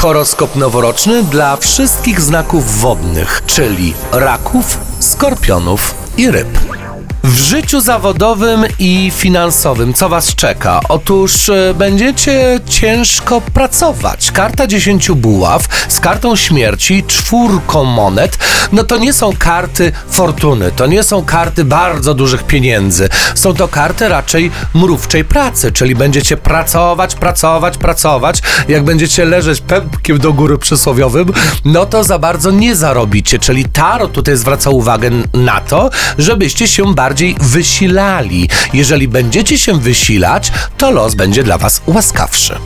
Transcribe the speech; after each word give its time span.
Horoskop 0.00 0.56
noworoczny 0.56 1.22
dla 1.22 1.56
wszystkich 1.56 2.20
znaków 2.20 2.80
wodnych, 2.80 3.42
czyli 3.46 3.94
raków, 4.12 4.78
skorpionów 5.00 5.94
i 6.16 6.30
ryb. 6.30 6.58
W 7.24 7.36
życiu 7.36 7.80
zawodowym 7.80 8.64
i 8.78 9.12
finansowym 9.14 9.94
co 9.94 10.08
Was 10.08 10.34
czeka? 10.34 10.80
Otóż 10.88 11.48
e, 11.48 11.74
będziecie 11.74 12.60
ciężko 12.66 13.40
pracować. 13.40 14.30
Karta 14.32 14.66
10 14.66 15.10
buław 15.10 15.68
z 15.88 16.00
kartą 16.00 16.36
śmierci, 16.36 17.04
czwórką 17.06 17.84
monet, 17.84 18.38
no 18.72 18.84
to 18.84 18.96
nie 18.96 19.12
są 19.12 19.32
karty 19.38 19.92
fortuny, 20.08 20.72
to 20.76 20.86
nie 20.86 21.02
są 21.02 21.24
karty 21.24 21.64
bardzo 21.64 22.14
dużych 22.14 22.42
pieniędzy. 22.42 23.08
Są 23.34 23.54
to 23.54 23.68
karty 23.68 24.08
raczej 24.08 24.50
mrówczej 24.74 25.24
pracy, 25.24 25.72
czyli 25.72 25.94
będziecie 25.94 26.36
pracować, 26.36 27.14
pracować, 27.14 27.78
pracować. 27.78 28.42
Jak 28.68 28.84
będziecie 28.84 29.24
leżeć 29.24 29.60
pępkiem 29.60 30.18
do 30.18 30.32
góry 30.32 30.58
przysłowiowym, 30.58 31.32
no 31.64 31.86
to 31.86 32.04
za 32.04 32.18
bardzo 32.18 32.50
nie 32.50 32.76
zarobicie. 32.76 33.38
Czyli 33.38 33.64
Tarot 33.64 34.12
tutaj 34.12 34.36
zwraca 34.36 34.70
uwagę 34.70 35.10
na 35.34 35.60
to, 35.60 35.90
żebyście 36.18 36.68
się 36.68 36.94
bardziej 36.94 37.09
wysilali. 37.40 38.48
Jeżeli 38.72 39.08
będziecie 39.08 39.58
się 39.58 39.80
wysilać, 39.80 40.52
to 40.76 40.90
los 40.90 41.14
będzie 41.14 41.42
dla 41.42 41.58
Was 41.58 41.82
łaskawszy. 41.86 42.56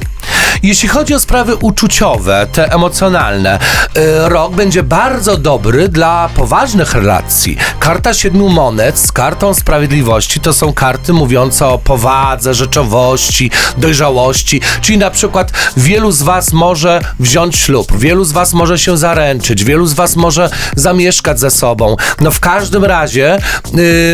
Jeśli 0.64 0.88
chodzi 0.88 1.14
o 1.14 1.20
sprawy 1.20 1.56
uczuciowe, 1.56 2.46
te 2.52 2.72
emocjonalne, 2.72 3.58
y, 3.96 4.28
rok 4.28 4.54
będzie 4.54 4.82
bardzo 4.82 5.36
dobry 5.36 5.88
dla 5.88 6.28
poważnych 6.36 6.94
relacji. 6.94 7.56
Karta 7.78 8.14
siedmiu 8.14 8.48
monet 8.48 8.98
z 8.98 9.12
kartą 9.12 9.54
sprawiedliwości 9.54 10.40
to 10.40 10.52
są 10.52 10.72
karty 10.72 11.12
mówiące 11.12 11.66
o 11.66 11.78
powadze, 11.78 12.54
rzeczowości, 12.54 13.50
dojrzałości, 13.76 14.60
czyli 14.80 14.98
na 14.98 15.10
przykład 15.10 15.52
wielu 15.76 16.12
z 16.12 16.22
Was 16.22 16.52
może 16.52 17.00
wziąć 17.20 17.56
ślub, 17.56 17.92
wielu 17.98 18.24
z 18.24 18.32
Was 18.32 18.52
może 18.52 18.78
się 18.78 18.96
zaręczyć, 18.96 19.64
wielu 19.64 19.86
z 19.86 19.92
Was 19.92 20.16
może 20.16 20.50
zamieszkać 20.76 21.40
ze 21.40 21.50
sobą. 21.50 21.96
No 22.20 22.30
w 22.30 22.40
każdym 22.40 22.84
razie 22.84 23.38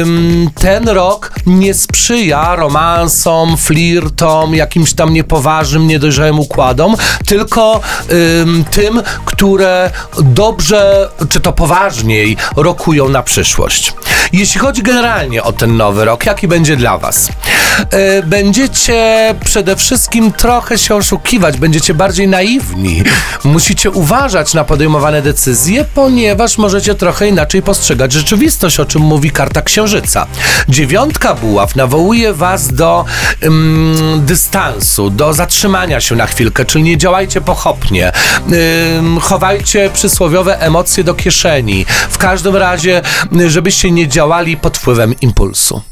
ym, 0.01 0.51
ten 0.55 0.89
rok 0.89 1.33
nie 1.47 1.75
sprzyja 1.75 2.57
romansom, 2.57 3.57
flirtom, 3.57 4.55
jakimś 4.55 4.93
tam 4.93 5.13
niepoważnym, 5.13 5.87
niedojrzałym 5.87 6.40
układom, 6.41 6.97
tylko 7.27 7.81
ym, 8.43 8.65
tym, 8.71 9.03
które 9.41 9.91
dobrze, 10.23 11.09
czy 11.31 11.41
to 11.41 11.53
poważniej 11.53 12.37
rokują 12.57 13.09
na 13.09 13.23
przyszłość. 13.23 13.93
Jeśli 14.33 14.61
chodzi 14.61 14.83
generalnie 14.83 15.43
o 15.43 15.53
ten 15.53 15.77
nowy 15.77 16.05
rok, 16.05 16.27
jaki 16.27 16.49
będzie 16.49 16.77
dla 16.77 16.99
Was? 16.99 17.29
E, 17.91 18.23
Będziecie 18.23 19.35
przede 19.45 19.77
wszystkim 19.77 20.33
trochę 20.33 20.79
się 20.79 20.95
oszukiwać, 20.95 21.57
będziecie 21.57 21.95
bardziej 21.95 22.29
naiwni. 22.29 23.03
Musicie 23.45 23.91
uważać 23.91 24.55
na 24.55 24.65
podejmowane 24.65 25.23
decyzje, 25.23 25.85
ponieważ 25.95 26.59
możecie 26.59 26.95
trochę 26.95 27.29
inaczej 27.29 27.63
postrzegać 27.63 28.13
rzeczywistość, 28.13 28.81
o 28.81 28.85
czym 28.85 29.03
mówi 29.03 29.31
karta 29.31 29.63
księżyca. 29.63 30.27
Dziewiątka 30.69 31.35
buław 31.35 31.77
nawołuje 31.77 32.33
Was 32.33 32.73
do 32.73 33.05
ym, 33.45 34.23
dystansu, 34.27 35.11
do 35.11 35.33
zatrzymania 35.33 36.01
się 36.01 36.17
na 36.17 36.27
chwilkę, 36.27 36.65
czyli 36.65 36.85
nie 36.85 36.99
działajcie 36.99 37.41
pochopnie. 37.41 38.13
Chowajcie 39.31 39.91
przysłowiowe 39.91 40.61
emocje 40.61 41.05
do 41.05 41.15
kieszeni. 41.15 41.85
W 42.11 42.19
każdym 42.19 42.57
razie, 42.57 43.03
żebyście 43.47 43.91
nie 43.91 44.09
działali 44.09 44.57
pod 44.57 44.79
wpływem 44.79 45.15
impulsu. 45.21 45.83